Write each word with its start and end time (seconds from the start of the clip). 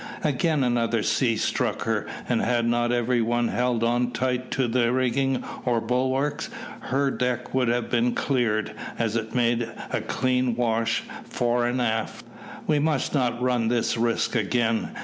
Again 0.23 0.63
another 0.63 1.03
sea 1.03 1.37
struck 1.37 1.83
her; 1.83 2.07
and 2.27 2.41
had 2.41 2.65
not 2.65 2.91
every 2.91 3.21
one 3.21 3.49
held 3.49 3.83
on 3.83 4.09
tight 4.09 4.49
to 4.49 4.67
the 4.67 4.91
rigging 4.91 5.43
or 5.63 5.79
bulwarks, 5.79 6.49
her 6.79 7.11
deck 7.11 7.53
would 7.53 7.67
have 7.67 7.91
been 7.91 8.15
cleared, 8.15 8.71
as 8.97 9.15
it 9.15 9.35
made 9.35 9.69
a 9.91 10.01
clean 10.01 10.55
wash 10.55 11.03
fore 11.25 11.67
and 11.67 11.79
aft. 11.79 12.25
"We 12.65 12.79
must 12.79 13.13
not 13.13 13.39
run 13.43 13.67
this 13.67 13.95
risk 13.95 14.35
again!" 14.35 14.89